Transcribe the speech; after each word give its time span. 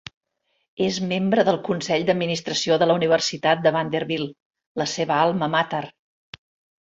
És 0.83 0.95
membre 1.09 1.41
del 1.49 1.57
consell 1.67 2.05
d'administració 2.07 2.79
de 2.83 2.87
la 2.91 2.95
Universitat 3.01 3.61
de 3.67 3.73
Vanderbilt, 3.75 4.33
la 4.83 4.87
seva 4.97 5.19
alma 5.27 5.51
mater. 5.57 5.83